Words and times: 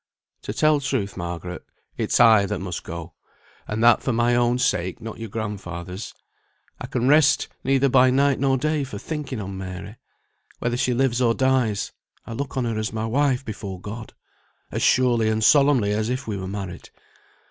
"To 0.41 0.51
tell 0.51 0.79
truth, 0.79 1.15
Margaret, 1.15 1.63
it's 1.95 2.19
I 2.19 2.47
that 2.47 2.57
must 2.57 2.83
go, 2.83 3.13
and 3.67 3.83
that 3.83 4.01
for 4.01 4.11
my 4.11 4.35
own 4.35 4.57
sake, 4.57 4.99
not 4.99 5.19
your 5.19 5.29
grandfather's. 5.29 6.15
I 6.79 6.87
can 6.87 7.07
rest 7.07 7.49
neither 7.63 7.87
by 7.87 8.09
night 8.09 8.39
nor 8.39 8.57
day 8.57 8.83
for 8.83 8.97
thinking 8.97 9.39
on 9.39 9.59
Mary. 9.59 9.97
Whether 10.57 10.75
she 10.75 10.95
lives 10.95 11.21
or 11.21 11.35
dies 11.35 11.91
I 12.25 12.33
look 12.33 12.57
on 12.57 12.65
her 12.65 12.79
as 12.79 12.91
my 12.91 13.05
wife 13.05 13.45
before 13.45 13.79
God, 13.79 14.15
as 14.71 14.81
surely 14.81 15.29
and 15.29 15.43
solemnly 15.43 15.91
as 15.91 16.09
if 16.09 16.25
we 16.27 16.35
were 16.35 16.47
married. 16.47 16.89